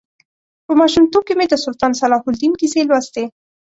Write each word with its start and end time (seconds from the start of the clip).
په 0.65 0.73
ماشومتوب 0.79 1.23
کې 1.27 1.33
مې 1.37 1.45
د 1.49 1.53
سلطان 1.65 1.91
صلاح 1.99 2.21
الدین 2.29 2.53
کیسې 2.59 2.81
لوستې. 2.89 3.23